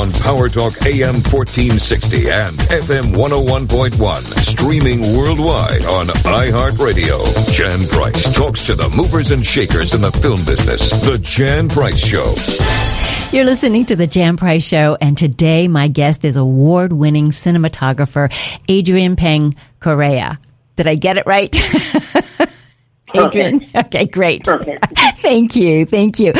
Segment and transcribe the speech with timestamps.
[0.00, 4.22] on Power Talk AM 1460 and FM 101.1.
[4.40, 7.52] Streaming worldwide on iHeartRadio.
[7.52, 10.90] Jan Price talks to the movers and shakers in the film business.
[11.02, 12.34] The Jan Price Show.
[13.36, 18.32] You're listening to the Jan Price Show, and today my guest is award-winning cinematographer
[18.68, 20.38] Adrian Peng Correia.
[20.76, 21.54] Did I get it right?
[23.14, 23.66] Adrian.
[23.74, 24.44] Okay, great.
[24.44, 24.86] Perfect.
[25.18, 25.86] Thank you.
[25.86, 26.32] Thank you.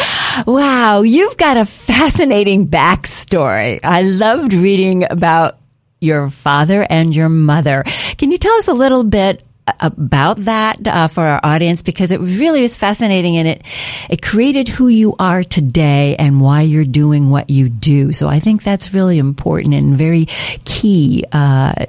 [0.46, 1.02] Wow.
[1.02, 3.80] You've got a fascinating backstory.
[3.82, 5.58] I loved reading about
[6.00, 7.84] your father and your mother.
[8.16, 9.42] Can you tell us a little bit
[9.78, 13.62] about that uh, for our audience because it really is fascinating and it
[14.08, 18.12] it created who you are today and why you're doing what you do.
[18.12, 20.26] So I think that's really important and very
[20.64, 21.86] key uh,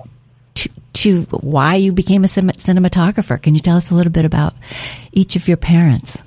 [1.01, 3.41] to why you became a cinematographer.
[3.41, 4.53] Can you tell us a little bit about
[5.11, 6.23] each of your parents?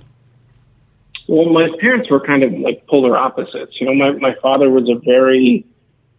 [1.29, 3.81] Well, my parents were kind of like polar opposites.
[3.81, 5.65] You know, my my father was a very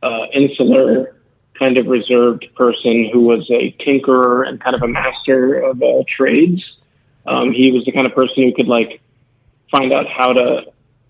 [0.01, 1.15] uh, insular
[1.59, 6.05] kind of reserved person who was a tinkerer and kind of a master of all
[6.05, 6.63] trades.
[7.25, 9.01] Um, he was the kind of person who could like
[9.69, 10.65] find out how to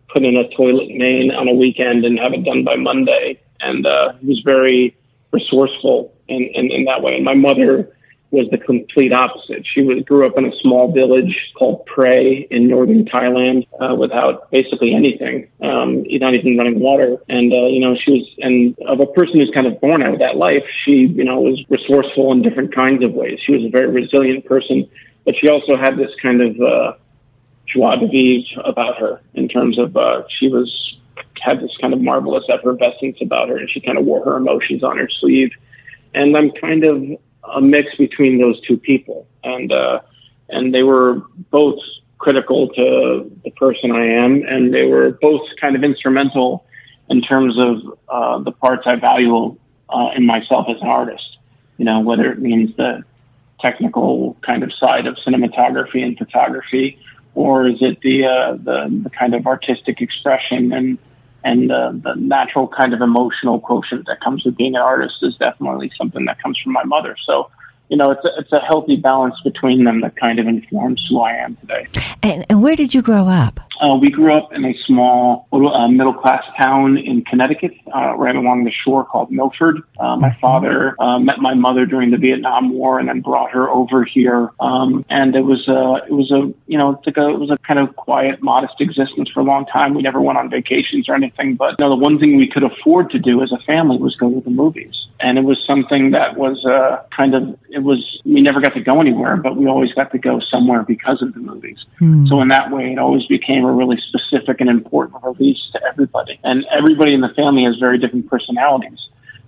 [0.09, 3.39] put in a toilet main on a weekend and have it done by Monday.
[3.59, 4.95] And uh, he was very
[5.31, 7.15] resourceful in, in, in that way.
[7.15, 7.91] And my mother
[8.31, 9.65] was the complete opposite.
[9.65, 14.51] She was, grew up in a small village called Prey in northern Thailand uh, without
[14.51, 17.17] basically anything, um, not even running water.
[17.29, 20.13] And, uh, you know, she was, and of a person who's kind of born out
[20.13, 23.39] of that life, she, you know, was resourceful in different kinds of ways.
[23.45, 24.89] She was a very resilient person,
[25.23, 26.93] but she also had this kind of, uh,
[27.67, 30.97] joie de vivre about her in terms of, uh, she was,
[31.41, 34.83] had this kind of marvelous effervescence about her and she kind of wore her emotions
[34.83, 35.51] on her sleeve.
[36.15, 37.03] And I'm kind of
[37.53, 39.99] a mix between those two people, and uh,
[40.49, 41.21] and they were
[41.51, 41.79] both
[42.17, 46.65] critical to the person I am, and they were both kind of instrumental
[47.09, 49.57] in terms of uh, the parts I value
[49.89, 51.37] uh, in myself as an artist.
[51.77, 53.03] You know, whether it means the
[53.59, 56.97] technical kind of side of cinematography and photography,
[57.33, 60.97] or is it the uh, the, the kind of artistic expression and
[61.45, 65.91] and the natural kind of emotional quotient that comes with being an artist is definitely
[65.97, 67.15] something that comes from my mother.
[67.25, 67.49] So
[67.89, 71.21] you know, it's a, it's a healthy balance between them that kind of informs who
[71.21, 71.85] I am today.
[72.23, 73.59] And, and where did you grow up?
[73.81, 78.35] Uh, we grew up in a small uh, middle class town in Connecticut, uh, right
[78.35, 79.81] along the shore called Milford.
[79.99, 80.39] Uh, my mm-hmm.
[80.39, 84.51] father uh, met my mother during the Vietnam War and then brought her over here.
[84.59, 87.57] Um, and it was a it was a you know it, a, it was a
[87.57, 89.93] kind of quiet, modest existence for a long time.
[89.93, 92.63] We never went on vacations or anything, but you know, the one thing we could
[92.63, 96.11] afford to do as a family was go to the movies, and it was something
[96.11, 99.67] that was uh, kind of it was we never got to go anywhere, but we
[99.67, 101.85] always got to go somewhere because of the movies.
[101.99, 102.27] Mm.
[102.27, 106.39] So in that way, it always became a really specific and important release to everybody.
[106.43, 108.99] And everybody in the family has very different personalities.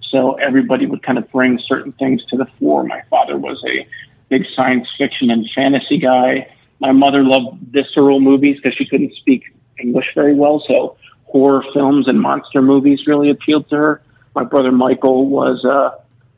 [0.01, 2.83] So everybody would kind of bring certain things to the fore.
[2.83, 3.88] My father was a
[4.29, 6.53] big science fiction and fantasy guy.
[6.79, 9.44] My mother loved visceral movies because she couldn't speak
[9.79, 10.63] English very well.
[10.67, 14.01] So horror films and monster movies really appealed to her.
[14.35, 15.91] My brother Michael was uh,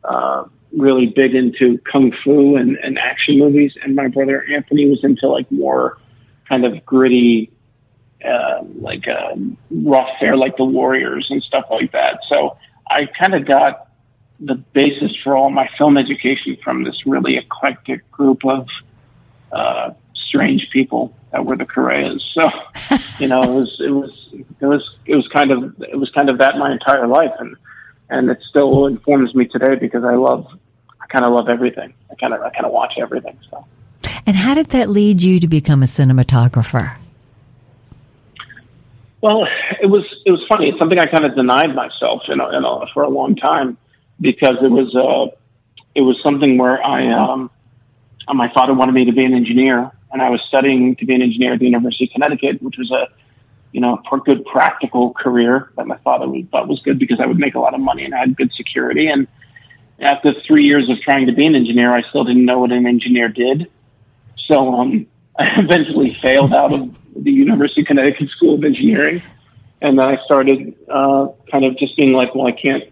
[0.04, 0.46] uh,
[0.76, 5.28] really big into kung fu and, and action movies, and my brother Anthony was into
[5.28, 5.98] like more
[6.48, 7.52] kind of gritty,
[8.26, 9.36] uh, like uh,
[9.72, 12.20] rough fare, like the Warriors and stuff like that.
[12.28, 12.58] So
[12.90, 13.88] I kind of got
[14.40, 18.68] the basis for all my film education from this really eclectic group of
[19.52, 22.22] uh, strange people that were the Correias.
[22.22, 22.50] So,
[23.20, 26.30] you know, it was it was it was it was kind of it was kind
[26.30, 27.56] of that my entire life, and
[28.10, 30.48] and it still informs me today because I love,
[31.02, 31.94] I kind of love everything.
[32.12, 33.38] I kind of, I kind of watch everything.
[33.50, 33.66] So.
[34.26, 36.98] And how did that lead you to become a cinematographer?
[39.22, 39.48] Well,
[39.82, 40.70] it was it was funny.
[40.70, 43.78] It's something I kind of denied myself, you know, you know for a long time
[44.22, 45.36] because it was uh,
[45.96, 47.52] it was something where I um,
[48.34, 51.22] my father wanted me to be an engineer, and I was studying to be an
[51.22, 53.08] engineer at the University of Connecticut, which was a
[53.72, 57.38] you know, a good practical career that my father thought was good because I would
[57.38, 59.08] make a lot of money and I had good security.
[59.08, 59.28] And
[60.00, 62.88] after three years of trying to be an engineer, I still didn't know what an
[62.88, 63.70] engineer did.
[64.48, 65.08] So um,
[65.40, 69.22] I eventually failed out of the University of Connecticut School of Engineering,
[69.82, 72.84] and then I started uh, kind of just being like, well, I can't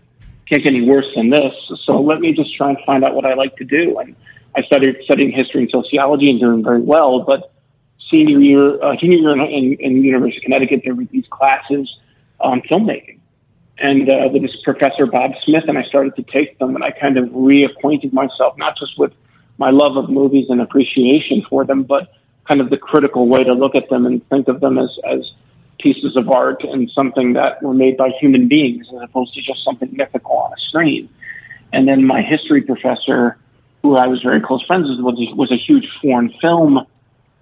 [0.50, 1.54] can't get any worse than this.
[1.84, 4.00] So let me just try and find out what I like to do.
[4.00, 4.16] And
[4.56, 7.52] I started studying history and sociology and doing very well, but
[8.10, 11.94] senior year, uh, junior year in, in, in University of Connecticut, there were these classes
[12.40, 13.20] on filmmaking.
[13.78, 16.92] And uh, with this professor, Bob Smith, and I started to take them, and I
[16.92, 19.12] kind of reacquainted myself, not just with
[19.58, 22.12] my love of movies and appreciation for them, but
[22.48, 25.32] kind of the critical way to look at them and think of them as, as
[25.80, 29.64] pieces of art and something that were made by human beings as opposed to just
[29.64, 31.10] something mythical on a screen.
[31.74, 33.38] And then my history professor,
[33.82, 36.86] who I was very close friends with, was, was a huge foreign film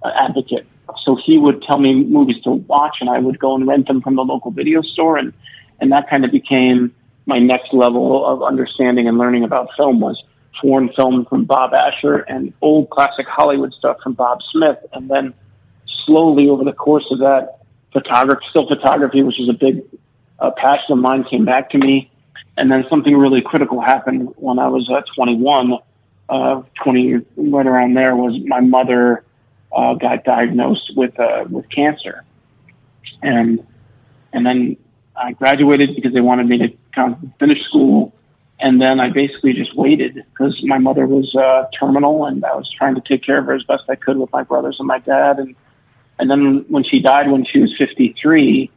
[0.03, 0.67] advocate.
[1.03, 4.01] So he would tell me movies to watch, and I would go and rent them
[4.01, 5.33] from the local video store, and
[5.79, 10.23] and that kind of became my next level of understanding and learning about film was
[10.61, 15.33] foreign film from Bob Asher and old classic Hollywood stuff from Bob Smith, and then
[16.05, 17.59] slowly over the course of that,
[17.91, 19.81] photography, still photography, which is a big
[20.39, 22.11] uh, passion of mine, came back to me,
[22.57, 25.77] and then something really critical happened when I was uh, 21.
[26.27, 29.23] Uh, 20 right around there was my mother
[29.71, 32.23] uh, got diagnosed with uh, with cancer,
[33.21, 33.63] and
[34.33, 34.75] and then
[35.15, 38.14] I graduated because they wanted me to kind of finish school,
[38.59, 42.69] and then I basically just waited because my mother was uh, terminal, and I was
[42.71, 44.99] trying to take care of her as best I could with my brothers and my
[44.99, 45.55] dad, and
[46.19, 48.71] and then when she died when she was 53,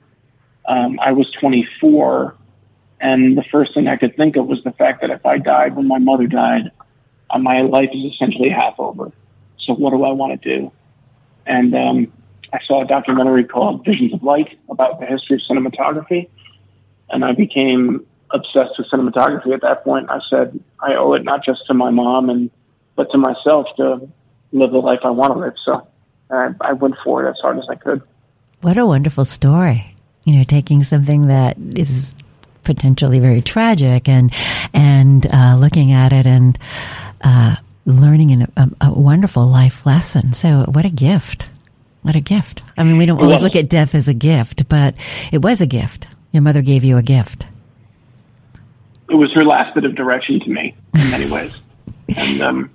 [0.67, 2.35] um, I was 24,
[3.01, 5.77] and the first thing I could think of was the fact that if I died
[5.77, 6.73] when my mother died,
[7.31, 9.13] uh, my life is essentially half over.
[9.59, 10.73] So what do I want to do?
[11.47, 12.13] And um,
[12.53, 16.29] I saw a documentary called Visions of Light about the history of cinematography.
[17.11, 20.11] And I became obsessed with cinematography at that point.
[20.11, 22.51] I said, I owe it not just to my mom and,
[22.97, 24.09] but to myself to
[24.53, 25.55] live the life I want to live.
[25.65, 25.87] So
[26.31, 28.03] I, I went for it as hard as I could.
[28.61, 29.95] What a wonderful story.
[30.25, 32.15] You know, taking something that is
[32.65, 34.33] potentially very tragic and,
[34.75, 36.59] and, uh, looking at it and,
[37.23, 40.35] uh, learning an, a, a, wonderful life lesson.
[40.35, 41.49] So, what a gift!
[42.03, 42.63] What a gift!
[42.77, 44.95] I mean, we don't always look at death as a gift, but
[45.33, 46.07] it was a gift.
[46.31, 47.47] Your mother gave you a gift.
[49.09, 51.61] It was her last bit of direction to me in many ways,
[52.17, 52.71] and um,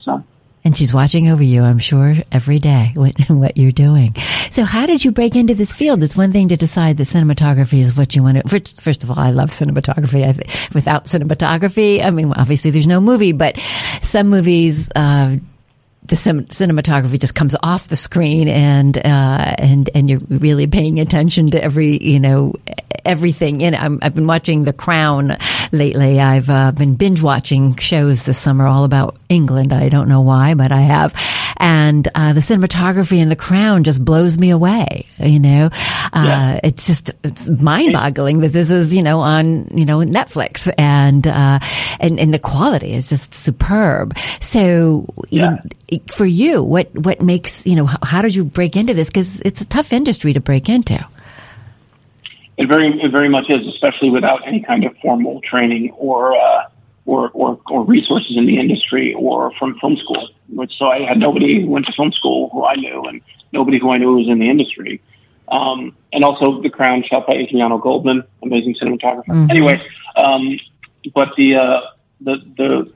[0.00, 0.22] so
[0.64, 4.14] and she's watching over you, I'm sure, every day what, what you're doing.
[4.50, 6.02] So how did you break into this field?
[6.02, 9.10] It's one thing to decide that cinematography is what you want to, first, first of
[9.10, 10.24] all, I love cinematography.
[10.24, 10.28] I,
[10.74, 13.58] without cinematography, I mean, obviously there's no movie, but
[14.02, 15.36] some movies, uh,
[16.04, 21.50] the cinematography just comes off the screen and uh, and and you're really paying attention
[21.52, 22.54] to every you know
[23.04, 25.36] everything in i have been watching The Crown
[25.72, 26.20] lately.
[26.20, 29.72] I've uh, been binge watching shows this summer all about England.
[29.72, 31.14] I don't know why, but I have.
[31.56, 35.06] And uh, the cinematography in The Crown just blows me away.
[35.18, 35.70] You know,
[36.12, 36.60] uh, yeah.
[36.62, 41.26] it's just it's mind boggling that this is you know on you know Netflix and
[41.26, 41.58] uh,
[42.00, 44.16] and and the quality is just superb.
[44.40, 45.06] So.
[45.30, 45.56] Yeah.
[46.08, 49.08] For you, what what makes you know how did you break into this?
[49.08, 51.04] Because it's a tough industry to break into.
[52.56, 56.68] It very it very much is, especially without any kind of formal training or uh,
[57.06, 60.28] or, or or resources in the industry or from film school.
[60.76, 63.20] So I had nobody who went to film school who I knew, and
[63.52, 65.00] nobody who I knew was in the industry.
[65.48, 69.26] Um, and also, The Crown, shot by Adriano Goldman, amazing cinematographer.
[69.26, 69.50] Mm-hmm.
[69.50, 69.82] Anyway,
[70.16, 70.58] um,
[71.14, 71.80] but the uh,
[72.20, 72.92] the the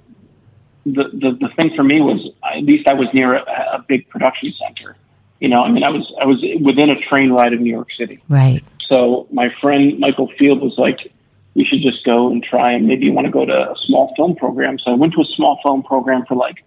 [0.86, 3.42] the, the, the thing for me was at least I was near a,
[3.74, 4.96] a big production center.
[5.40, 7.92] You know, I mean, I was I was within a train ride of New York
[7.92, 8.22] City.
[8.28, 8.64] Right.
[8.88, 11.12] So my friend Michael Field was like,
[11.54, 14.14] "We should just go and try, and maybe you want to go to a small
[14.16, 16.64] film program." So I went to a small film program for like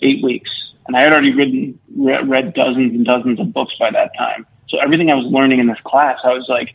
[0.00, 4.16] eight weeks, and I had already written read dozens and dozens of books by that
[4.16, 4.46] time.
[4.68, 6.74] So everything I was learning in this class, I was like,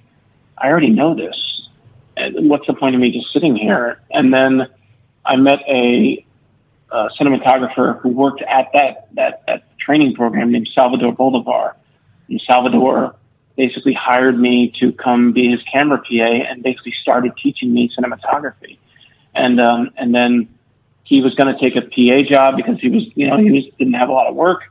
[0.58, 1.38] "I already know this.
[2.18, 4.68] And what's the point of me just sitting here?" And then
[5.26, 6.24] I met a
[6.92, 11.76] uh, cinematographer who worked at that, that, that training program named Salvador Bolivar.
[12.28, 13.16] And Salvador
[13.56, 18.78] basically hired me to come be his camera PA and basically started teaching me cinematography.
[19.36, 20.50] And, um, and then
[21.04, 23.64] he was going to take a PA job because he was, you know, he was,
[23.78, 24.62] didn't have a lot of work.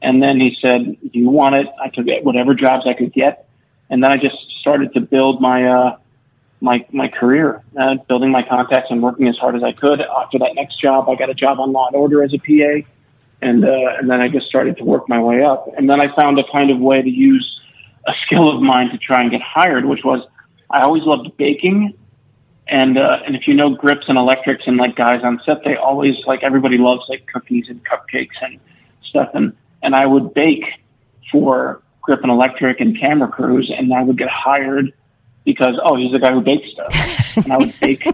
[0.00, 1.66] And then he said, "Do you want it?
[1.82, 3.48] I could get whatever jobs I could get."
[3.90, 5.96] And then I just started to build my uh,
[6.60, 10.00] my my career, uh, building my contacts and working as hard as I could.
[10.00, 12.86] After that next job, I got a job on Law and Order as a PA,
[13.40, 15.68] and uh, and then I just started to work my way up.
[15.76, 17.60] And then I found a kind of way to use
[18.06, 20.26] a skill of mine to try and get hired, which was
[20.70, 21.94] I always loved baking.
[22.66, 25.76] And uh, and if you know grips and electrics and like guys on set, they
[25.76, 28.58] always like everybody loves like cookies and cupcakes and
[29.02, 29.30] stuff.
[29.32, 30.64] And and I would bake
[31.30, 34.92] for grip and electric and camera crews, and I would get hired
[35.48, 36.92] because oh he's the guy who bakes stuff.
[37.44, 38.04] And I would bake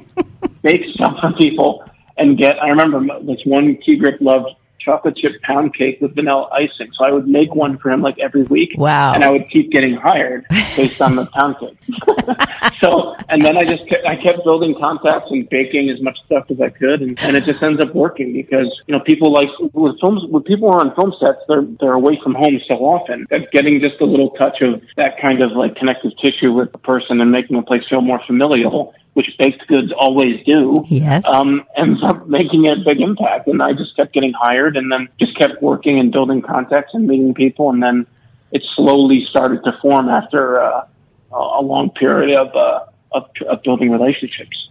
[0.62, 1.84] bake stuff for people
[2.16, 4.50] and get I remember this one key grip loved
[4.84, 6.90] chocolate chip pound cake with vanilla icing.
[6.96, 8.74] So I would make one for him like every week.
[8.76, 9.14] Wow.
[9.14, 11.78] And I would keep getting hired based on the pound cake.
[12.80, 16.50] So and then I just kept, I kept building contacts and baking as much stuff
[16.50, 19.48] as I could, and, and it just ends up working because you know people like
[19.72, 23.26] with films when people are on film sets, they're they're away from home so often
[23.30, 26.78] that getting just a little touch of that kind of like connective tissue with the
[26.78, 31.24] person and making a place feel more familial which baked goods always do, yes.
[31.24, 33.48] um, ends up making a big impact.
[33.48, 37.06] And I just kept getting hired and then just kept working and building contacts and
[37.06, 37.70] meeting people.
[37.70, 38.06] And then
[38.50, 40.86] it slowly started to form after uh,
[41.32, 44.68] a long period of, uh, of, of building relationships.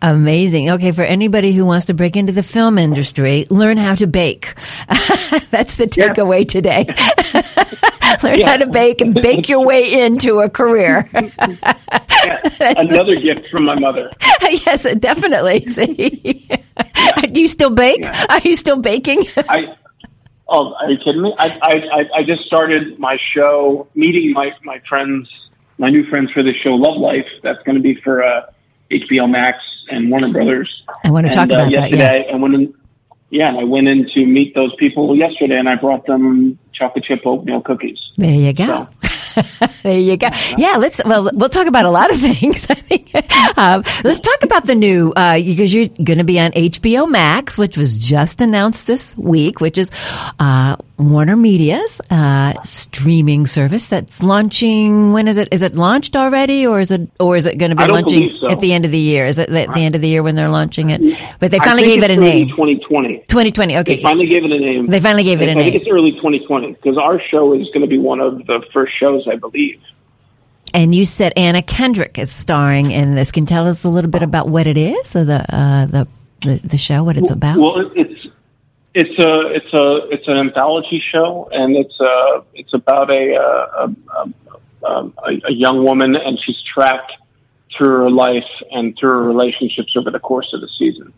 [0.00, 0.70] Amazing.
[0.70, 4.54] Okay, for anybody who wants to break into the film industry, learn how to bake.
[5.50, 6.44] That's the takeaway yeah.
[6.44, 6.86] today.
[8.22, 8.46] learn yeah.
[8.50, 11.08] how to bake and bake your way into a career.
[11.14, 11.34] yeah.
[12.76, 14.10] Another the, gift from my mother.
[14.42, 15.60] yes, definitely.
[15.60, 18.04] Do you still bake?
[18.28, 19.24] Are you still baking?
[19.48, 19.74] I,
[20.46, 21.34] oh, are you kidding me?
[21.38, 25.28] I, I, I just started my show, meeting my, my friends,
[25.76, 27.26] my new friends for the show Love Life.
[27.42, 28.42] That's going to be for uh,
[28.90, 30.82] HBO Max and Warner Brothers.
[31.04, 32.26] I want to talk uh, about yesterday, that.
[32.26, 32.34] Yeah.
[32.34, 32.74] I went in,
[33.30, 37.04] yeah, and I went in to meet those people yesterday, and I brought them chocolate
[37.04, 37.98] chip oatmeal cookies.
[38.16, 38.88] There you go.
[38.94, 39.08] So,
[39.82, 40.28] there you go.
[40.56, 41.00] Yeah, let's.
[41.04, 42.70] Well, we'll talk about a lot of things.
[42.70, 43.14] I think.
[43.58, 47.58] Um, let's talk about the new uh, because you're going to be on HBO Max,
[47.58, 49.90] which was just announced this week, which is
[50.38, 55.12] uh, Warner Media's uh, streaming service that's launching.
[55.12, 55.48] When is it?
[55.52, 58.50] Is it launched already, or is it, or is it going to be launching so.
[58.50, 59.26] at the end of the year?
[59.26, 61.00] Is it at the end of the year when they're launching it?
[61.38, 62.48] But they finally gave it a name.
[62.48, 63.18] 2020.
[63.28, 63.76] 2020.
[63.78, 63.96] Okay.
[63.96, 64.86] They finally gave it a name.
[64.86, 65.68] They finally gave it a I name.
[65.68, 68.64] I think it's early 2020 because our show is going to be one of the
[68.72, 69.80] first shows, I believe.
[70.74, 73.30] And you said Anna Kendrick is starring in this.
[73.30, 76.08] Can you tell us a little bit about what it is, or the uh, the,
[76.42, 77.56] the the show, what it's about?
[77.56, 78.17] Well, it's
[78.98, 83.94] it's a it's a it's an anthology show, and it's a it's about a a,
[84.82, 87.12] a, a, a young woman, and she's tracked
[87.76, 91.12] through her life and through her relationships over the course of the season.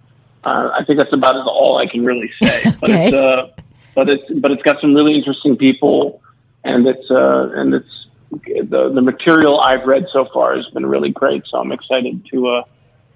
[0.45, 2.63] Uh, I think that's about all I can really say.
[2.67, 2.77] okay.
[2.81, 3.49] But it's, uh,
[3.95, 6.21] but it's but it's got some really interesting people,
[6.65, 11.11] and it's uh, and it's the the material I've read so far has been really
[11.11, 11.47] great.
[11.47, 12.63] So I'm excited to uh,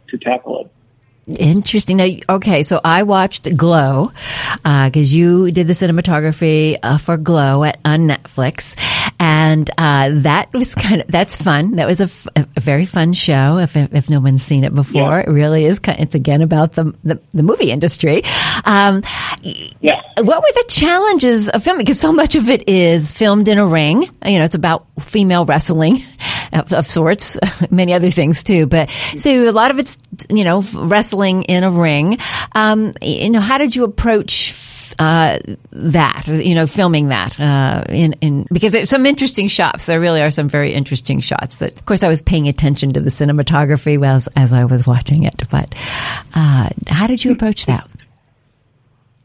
[0.08, 0.70] to tackle it.
[1.26, 1.96] Interesting.
[1.96, 4.12] Now, okay, so I watched Glow
[4.56, 8.76] because uh, you did the cinematography uh, for Glow at, on Netflix,
[9.18, 11.76] and uh, that was kind of that's fun.
[11.76, 13.58] That was a, f- a very fun show.
[13.58, 15.20] If, if no one's seen it before, yeah.
[15.20, 15.78] it really is.
[15.78, 18.22] Kind of, it's again about the the, the movie industry.
[18.64, 19.02] Um,
[19.80, 20.02] yeah.
[20.18, 21.84] What were the challenges of filming?
[21.84, 24.02] Because so much of it is filmed in a ring.
[24.26, 26.04] You know, it's about female wrestling
[26.54, 27.38] of, of sorts,
[27.70, 28.66] many other things too.
[28.66, 29.98] But so a lot of it's
[30.30, 32.18] you know wrestling in a ring.
[32.52, 34.52] Um, you know, how did you approach
[34.98, 35.38] uh,
[35.72, 39.86] that, you know, filming that, uh, in, in, because some interesting shots.
[39.86, 43.00] There really are some very interesting shots that, of course, I was paying attention to
[43.00, 45.42] the cinematography as, as I was watching it.
[45.50, 45.74] But,
[46.34, 47.88] uh, how did you approach that?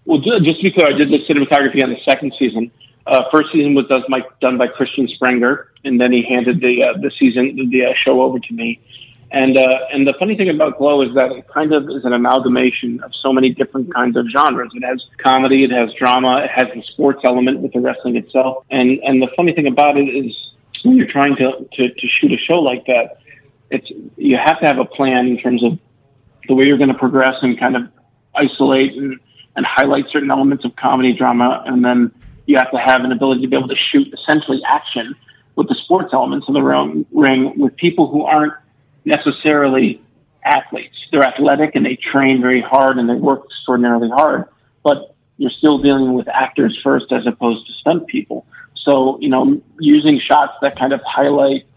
[0.06, 2.72] Well, just because I did the cinematography on the second season.
[3.10, 6.84] Uh, first season was done by, done by Christian Sprenger, and then he handed the,
[6.84, 8.80] uh, the season, the uh, show over to me.
[9.32, 12.14] And uh, and the funny thing about Glow is that it kind of is an
[12.14, 14.72] amalgamation of so many different kinds of genres.
[14.74, 18.66] It has comedy, it has drama, it has the sports element with the wrestling itself.
[18.72, 20.36] And and the funny thing about it is
[20.84, 23.20] when you're trying to, to, to shoot a show like that,
[23.70, 25.78] it's you have to have a plan in terms of
[26.48, 27.84] the way you're going to progress and kind of
[28.36, 29.20] isolate and,
[29.56, 32.12] and highlight certain elements of comedy drama, and then
[32.50, 35.16] you have to have an ability to be able to shoot essentially action
[35.56, 38.54] with the sports elements of the ring with people who aren't
[39.06, 40.02] necessarily
[40.44, 40.96] athletes.
[41.12, 44.46] They're athletic and they train very hard and they work extraordinarily hard,
[44.82, 48.48] but you're still dealing with actors first as opposed to stunt people.
[48.74, 51.68] So, you know, using shots that kind of highlight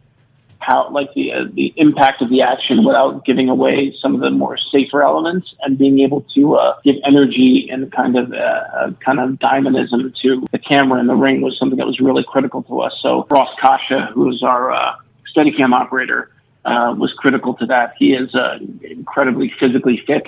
[0.62, 4.30] how, like the uh, the impact of the action without giving away some of the
[4.30, 8.92] more safer elements, and being able to uh, give energy and kind of uh, uh
[9.04, 12.62] kind of dynamism to the camera in the ring was something that was really critical
[12.62, 12.98] to us.
[13.02, 14.96] So Ross Kasha, who's our uh,
[15.34, 16.30] Steadicam operator,
[16.64, 17.94] uh, was critical to that.
[17.98, 20.26] He is uh, incredibly physically fit,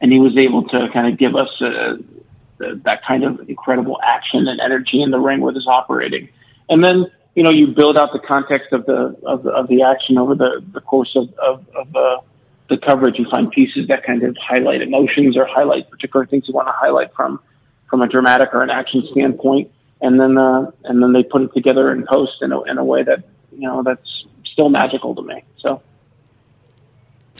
[0.00, 1.50] and he was able to kind of give us
[2.84, 6.28] that kind of incredible action and energy in the ring with his operating.
[6.68, 9.82] And then you know you build out the context of the of the, of the
[9.82, 12.20] action over the, the course of of, of uh,
[12.68, 13.18] the coverage.
[13.18, 16.72] You find pieces that kind of highlight emotions or highlight particular things you want to
[16.72, 17.40] highlight from
[17.88, 19.70] from a dramatic or an action standpoint.
[20.00, 22.84] And then uh, and then they put it together in post in a, in a
[22.84, 25.44] way that you know that's still magical to me.
[25.58, 25.80] So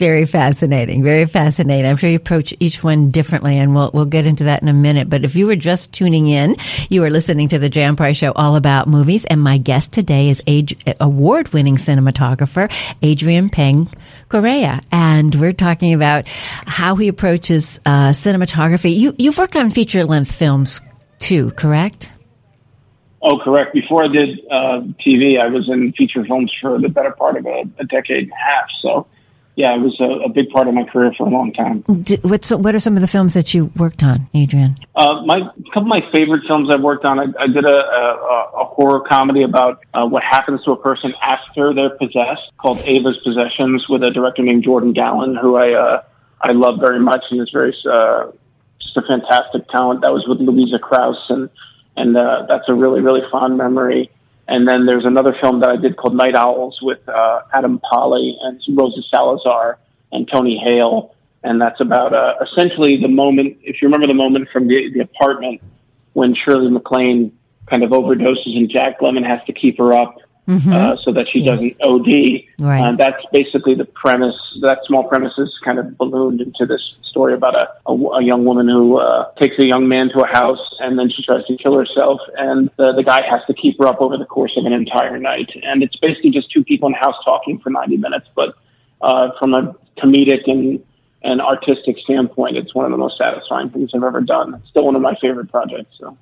[0.03, 1.01] Very fascinating.
[1.01, 1.89] Very fascinating.
[1.89, 4.73] I'm sure you approach each one differently, and we'll we'll get into that in a
[4.73, 5.09] minute.
[5.09, 6.57] But if you were just tuning in,
[6.89, 10.27] you are listening to the Jan Price Show, all about movies, and my guest today
[10.27, 10.41] is
[10.99, 12.69] award-winning cinematographer
[13.01, 13.87] Adrian Peng
[14.27, 18.99] Correia, and we're talking about how he approaches uh, cinematography.
[18.99, 20.81] You you've worked on feature-length films
[21.19, 22.11] too, correct?
[23.21, 23.73] Oh, correct.
[23.73, 27.45] Before I did uh, TV, I was in feature films for the better part of
[27.45, 28.65] a, a decade and a half.
[28.81, 29.07] So,
[29.55, 31.83] yeah, it was a, a, big part of my career for a long time.
[32.23, 34.77] What's what are some of the films that you worked on, Adrian?
[34.95, 37.19] Uh, my a couple of my favorite films I've worked on.
[37.19, 41.13] I, I did a, a, a, horror comedy about uh, what happens to a person
[41.21, 46.03] after they're possessed, called Ava's Possessions, with a director named Jordan Galland, who I uh,
[46.41, 48.31] I love very much and is very uh,
[48.81, 50.01] just a fantastic talent.
[50.01, 51.49] That was with Louisa Krause and
[51.95, 54.09] and uh, that's a really really fond memory.
[54.47, 58.37] And then there's another film that I did called Night Owls with uh, Adam Pally
[58.41, 59.79] and Rosa Salazar
[60.11, 63.57] and Tony Hale, and that's about uh, essentially the moment.
[63.63, 65.61] If you remember the moment from the, the apartment
[66.13, 70.73] when Shirley MacLaine kind of overdoses and Jack Lemmon has to keep her up mm-hmm.
[70.73, 71.59] uh, so that she yes.
[71.59, 72.65] doesn't OD.
[72.65, 72.81] Right.
[72.81, 74.35] Uh, that's basically the premise.
[74.61, 78.45] That small premise is kind of ballooned into this story about a, a, a young
[78.45, 81.57] woman who uh, takes a young man to a house and then she tries to
[81.57, 84.65] kill herself, and the, the guy has to keep her up over the course of
[84.65, 85.51] an entire night.
[85.63, 88.55] And it's basically just two people in a house talking for 90 minutes, but
[89.01, 90.83] uh, from a comedic and
[91.25, 94.55] and artistic standpoint, it's one of the most satisfying things I've ever done.
[94.55, 95.95] It's still one of my favorite projects.
[95.97, 96.17] So.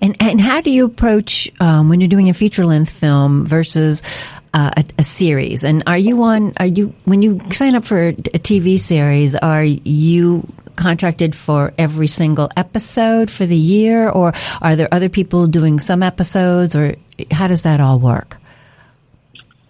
[0.00, 4.02] And and how do you approach um, when you're doing a feature length film versus
[4.52, 5.64] uh, a, a, series?
[5.64, 6.52] And are you on?
[6.58, 9.34] Are you when you sign up for a TV series?
[9.34, 15.46] Are you contracted for every single episode for the year, or are there other people
[15.46, 16.96] doing some episodes, or
[17.30, 18.36] how does that all work?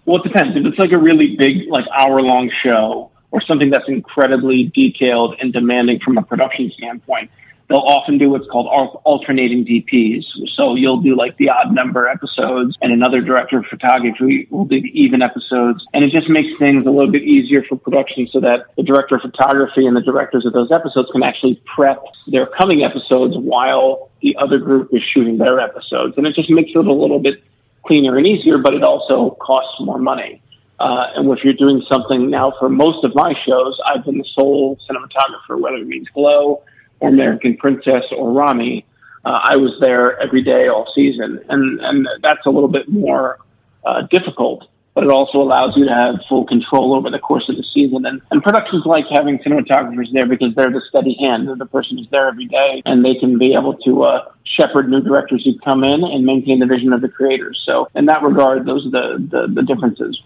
[0.05, 0.55] Well, it depends.
[0.55, 5.35] If it's like a really big, like hour long show, or something that's incredibly detailed
[5.39, 7.31] and demanding from a production standpoint
[7.67, 8.67] they'll often do what's called
[9.03, 10.23] alternating DPs.
[10.55, 14.81] So you'll do like the odd number episodes and another director of photography will do
[14.81, 15.85] the even episodes.
[15.93, 19.15] And it just makes things a little bit easier for production so that the director
[19.15, 24.11] of photography and the directors of those episodes can actually prep their coming episodes while
[24.21, 26.15] the other group is shooting their episodes.
[26.17, 27.43] And it just makes it a little bit
[27.83, 30.41] cleaner and easier, but it also costs more money.
[30.79, 34.25] Uh, and if you're doing something now for most of my shows, I've been the
[34.25, 36.63] sole cinematographer, whether it means Glow,
[36.99, 38.85] or American Princess or Ramy.
[39.25, 43.39] uh, I was there every day all season, and and that's a little bit more
[43.85, 44.67] uh, difficult.
[44.93, 48.05] But it also allows you to have full control over the course of the season.
[48.05, 51.49] And, and productions like having cinematographers there because they're the steady hand.
[51.49, 54.89] They're the person who's there every day, and they can be able to uh, shepherd
[54.89, 57.61] new directors who come in and maintain the vision of the creators.
[57.65, 60.21] So, in that regard, those are the the, the differences.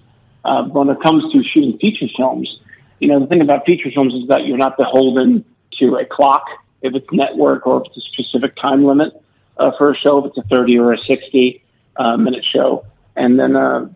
[0.45, 2.59] Uh, when it comes to shooting feature films,
[2.99, 5.43] you know, the thing about feature films is that you're not beholden
[5.79, 6.45] to a clock
[6.81, 9.13] if it's network or if it's a specific time limit
[9.57, 11.63] uh, for a show, if it's a 30 or a 60
[11.97, 12.85] uh, minute show.
[13.15, 13.89] And then, uh,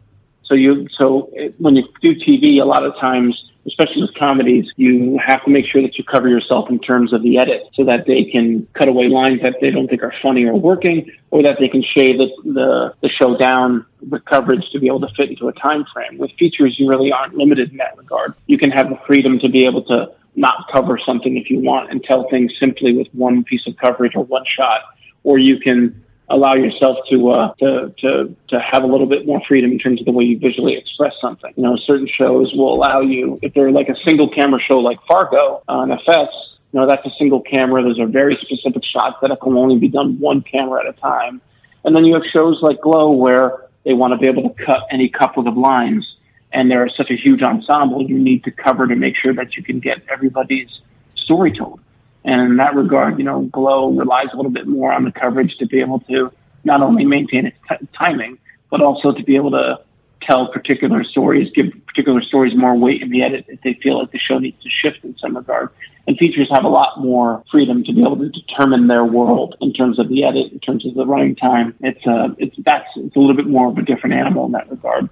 [0.44, 4.70] so you, so it, when you do TV, a lot of times, especially with comedies,
[4.76, 7.86] you have to make sure that you cover yourself in terms of the edit so
[7.86, 11.42] that they can cut away lines that they don't think are funny or working, or
[11.44, 15.08] that they can shave the, the, the show down with coverage to be able to
[15.16, 16.18] fit into a time frame.
[16.18, 18.34] With features, you really aren't limited in that regard.
[18.48, 21.92] You can have the freedom to be able to not cover something if you want
[21.92, 24.82] and tell things simply with one piece of coverage or one shot,
[25.24, 29.42] or you can allow yourself to uh, to to to have a little bit more
[29.48, 31.54] freedom in terms of the way you visually express something.
[31.56, 35.00] You know, certain shows will allow you if they're like a single camera show like
[35.08, 36.30] Fargo on FX.
[36.72, 37.84] You know, that's a single camera.
[37.84, 41.40] Those are very specific shots that can only be done one camera at a time.
[41.84, 44.88] And then you have shows like Glow where they want to be able to cut
[44.90, 46.16] any couple of lines
[46.54, 49.58] and there is such a huge ensemble you need to cover to make sure that
[49.58, 50.82] you can get everybody's
[51.16, 51.80] story told.
[52.24, 55.58] And in that regard, you know, Glow relies a little bit more on the coverage
[55.58, 56.32] to be able to
[56.64, 58.38] not only maintain its t- timing,
[58.70, 59.80] but also to be able to
[60.22, 64.12] tell particular stories, give particular stories more weight in the edit if they feel like
[64.12, 65.70] the show needs to shift in some regard.
[66.08, 69.74] And features have a lot more freedom to be able to determine their world in
[69.74, 71.76] terms of the edit, in terms of the running time.
[71.82, 74.70] It's a, it's that's it's a little bit more of a different animal in that
[74.70, 75.10] regard.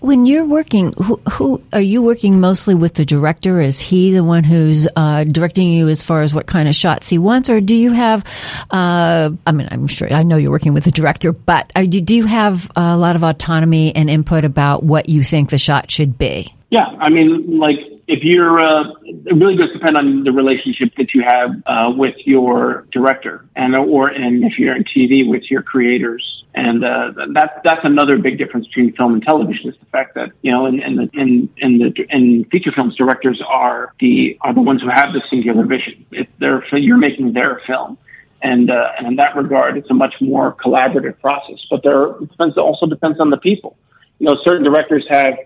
[0.00, 3.60] When you're working, who, who are you working mostly with the director?
[3.60, 7.08] Is he the one who's uh, directing you as far as what kind of shots
[7.08, 8.24] he wants, or do you have?
[8.70, 12.16] Uh, I mean, I'm sure I know you're working with the director, but you, do
[12.16, 16.18] you have a lot of autonomy and input about what you think the shot should
[16.18, 16.54] be?
[16.70, 21.14] Yeah, I mean, like if you're, uh, it really does depend on the relationship that
[21.14, 25.62] you have uh, with your director, and or and if you're in TV with your
[25.62, 30.16] creators And uh, that that's another big difference between film and television is the fact
[30.16, 34.36] that you know in, in the in in the in feature films directors are the
[34.40, 36.04] are the ones who have the singular vision.
[36.10, 37.96] If they're you're making their film,
[38.42, 41.64] and uh, and in that regard, it's a much more collaborative process.
[41.70, 43.76] But there it depends also depends on the people.
[44.18, 45.38] You know, certain directors have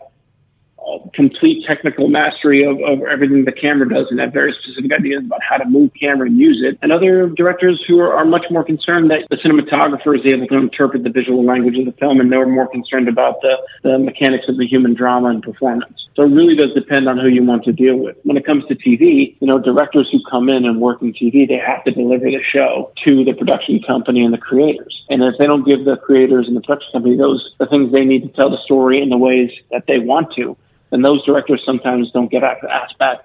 [0.82, 5.22] Uh, complete technical mastery of, of everything the camera does and have very specific ideas
[5.24, 6.76] about how to move camera and use it.
[6.82, 10.56] And other directors who are, are much more concerned that the cinematographer is able to
[10.56, 14.46] interpret the visual language of the film and they're more concerned about the, the mechanics
[14.48, 16.08] of the human drama and performance.
[16.16, 18.16] So it really does depend on who you want to deal with.
[18.24, 21.46] When it comes to TV, you know, directors who come in and work in TV,
[21.46, 25.04] they have to deliver the show to the production company and the creators.
[25.08, 28.04] And if they don't give the creators and the production company those the things they
[28.04, 30.56] need to tell the story in the ways that they want to,
[30.92, 33.22] then those directors sometimes don't get asked back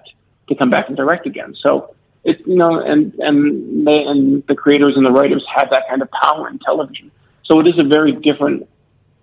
[0.48, 1.54] to come back and direct again.
[1.54, 5.88] So it's you know, and and they and the creators and the writers have that
[5.88, 7.10] kind of power in television.
[7.44, 8.68] So it is a very different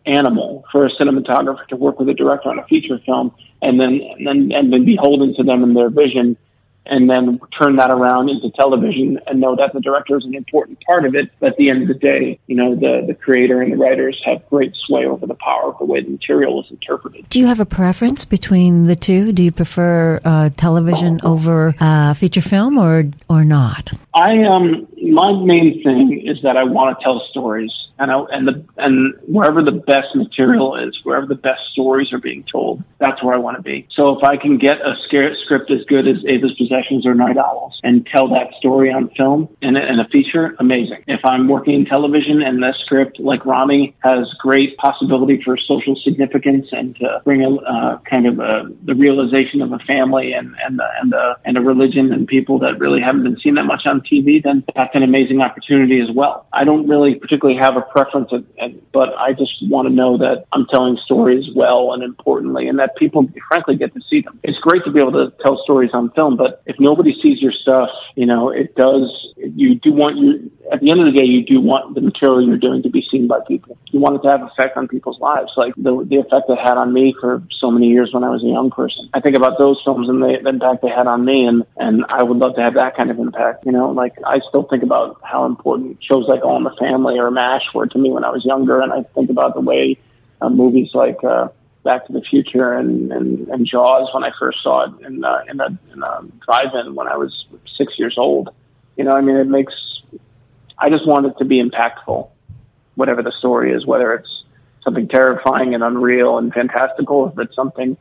[0.06, 4.02] animal for a cinematographer to work with a director on a feature film and then
[4.02, 6.38] and then and then beholden to them and their vision
[6.86, 10.80] and then turn that around into television and know that the director is an important
[10.86, 11.30] part of it.
[11.40, 14.22] But at the end of the day, you know, the, the creator and the writers
[14.26, 17.28] have great sway over the power of the way the material is interpreted.
[17.30, 19.32] Do you have a preference between the two?
[19.32, 23.92] Do you prefer uh, television over uh, feature film or or not?
[24.16, 28.48] I um my main thing is that I want to tell stories and I, and
[28.48, 33.24] the and wherever the best material is, wherever the best stories are being told, that's
[33.24, 33.88] where I want to be.
[33.92, 37.80] So if I can get a script as good as Ava's Possessions or Night Owls
[37.84, 41.04] and tell that story on film and in a feature, amazing.
[41.08, 45.96] If I'm working in television and the script, like Ramy, has great possibility for social
[45.96, 50.56] significance and to bring a uh, kind of a, the realization of a family and
[50.66, 53.66] and the, and a, and a religion and people that really haven't been seen that
[53.66, 56.48] much on TV, then that's an amazing opportunity as well.
[56.54, 58.32] I don't really particularly have a preference,
[58.94, 62.96] but I just want to know that I'm telling stories well and importantly, and that
[62.96, 64.40] people frankly get to see them.
[64.44, 67.52] It's great to be able to tell stories on film, but if nobody sees your
[67.52, 69.28] stuff, you know, it does.
[69.38, 72.46] You do want you at the end of the day, you do want the material
[72.46, 73.78] you're doing to be seen by people.
[73.92, 76.78] You want it to have effect on people's lives, like the the effect it had
[76.78, 79.10] on me for so many years when I was a young person.
[79.14, 82.06] I think about those films and the, the impact they had on me, and and
[82.10, 83.66] I would love to have that kind of impact.
[83.66, 87.18] You know, like I still think about how important shows like All in the Family
[87.20, 89.98] or MASH were to me when I was younger, and I think about the way
[90.42, 91.50] uh, movies like uh,
[91.84, 95.42] Back to the Future and, and, and Jaws when I first saw it in uh,
[95.48, 97.46] in a, in a drive-in when I was
[97.78, 98.50] six years old.
[98.98, 99.74] You know, I mean, it makes.
[100.78, 102.30] I just want it to be impactful,
[102.96, 104.44] whatever the story is, whether it's
[104.84, 107.98] something terrifying and unreal and fantastical, or if it's something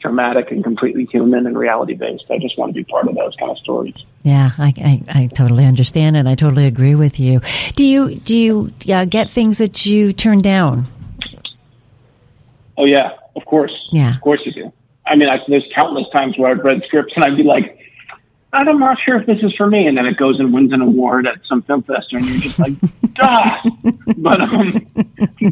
[0.00, 2.24] dramatic and completely human and reality based.
[2.30, 3.94] I just want to be part of those kind of stories.
[4.22, 7.40] Yeah, I, I, I totally understand and I totally agree with you.
[7.74, 10.86] Do you do you uh, get things that you turn down?
[12.76, 13.74] Oh yeah, of course.
[13.90, 14.72] Yeah, of course you do.
[15.06, 17.77] I mean, I, there's countless times where I've read scripts and I'd be like,
[18.52, 19.86] I'm not sure if this is for me.
[19.86, 22.58] And then it goes and wins an award at some film festival, and you're just
[22.58, 22.72] like,
[23.14, 23.58] duh.
[24.16, 24.86] But um,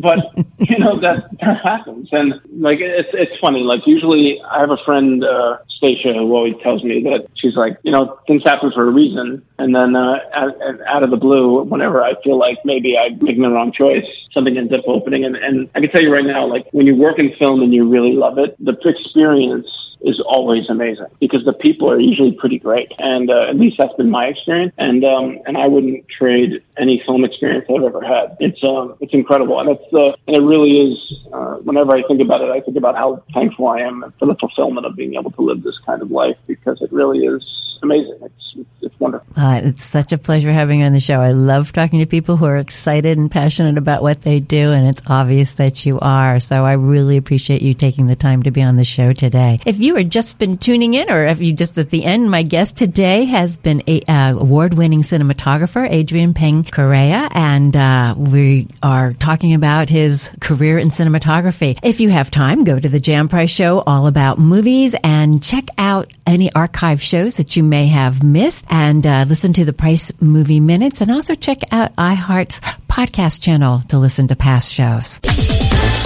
[0.01, 0.19] but
[0.59, 3.61] you know that that happens, and like it's it's funny.
[3.61, 7.79] Like usually, I have a friend, uh, Stacia, who always tells me that she's like,
[7.83, 10.55] you know, things happen for a reason, and then uh, out,
[10.87, 14.57] out of the blue, whenever I feel like maybe I'm making the wrong choice, something
[14.57, 15.25] ends up opening.
[15.25, 17.75] And and I can tell you right now, like when you work in film and
[17.75, 19.69] you really love it, the experience
[20.01, 23.95] is always amazing because the people are usually pretty great, and uh, at least that's
[23.95, 24.73] been my experience.
[24.79, 28.37] And um, and I wouldn't trade any film experience I've ever had.
[28.41, 31.15] It's um, it's incredible, and it's uh, and it really is.
[31.33, 34.35] Uh, whenever I think about it, I think about how thankful I am for the
[34.37, 38.19] fulfillment of being able to live this kind of life because it really is amazing.
[38.23, 38.55] It's
[38.99, 39.27] wonderful.
[39.37, 41.21] Uh, it's such a pleasure having you on the show.
[41.21, 44.87] I love talking to people who are excited and passionate about what they do, and
[44.87, 46.41] it's obvious that you are.
[46.41, 49.59] So I really appreciate you taking the time to be on the show today.
[49.67, 52.43] If you have just been tuning in, or if you just at the end, my
[52.43, 59.13] guest today has been a uh, award-winning cinematographer Adrian Peng Correia, and uh, we are
[59.13, 61.79] talking about his career in cinematography.
[61.83, 65.65] If you have time, go to the Jan Price Show, all about movies, and check
[65.77, 70.13] out any archive shows that you may have missed and uh, listen to the Price
[70.21, 75.19] Movie Minutes and also check out iHeart's podcast channel to listen to past shows.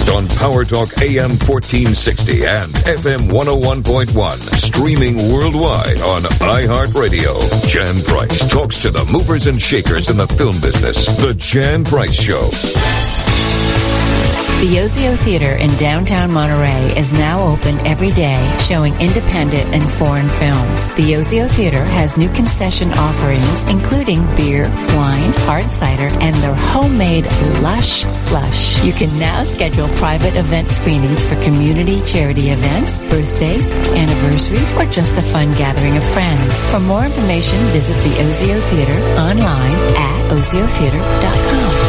[0.09, 7.67] On Power Talk AM 1460 and FM 101.1, streaming worldwide on iHeartRadio.
[7.67, 11.05] Jan Price talks to the movers and shakers in the film business.
[11.17, 13.30] The Jan Price Show.
[14.61, 20.29] The Osio Theater in downtown Monterey is now open every day, showing independent and foreign
[20.29, 20.93] films.
[20.93, 27.25] The Osio Theater has new concession offerings, including beer, wine, hard cider, and their homemade
[27.59, 28.85] lush slush.
[28.85, 35.17] You can now schedule private event screenings for community charity events, birthdays, anniversaries, or just
[35.17, 36.53] a fun gathering of friends.
[36.69, 41.80] For more information, visit the Osio Theater online at osiotheater.com.